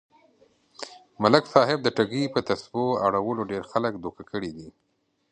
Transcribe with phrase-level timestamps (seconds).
[1.21, 4.69] ملک صاحب د ټگۍ يه تسبو اړولو ډېر خلک دوکه کړي دي.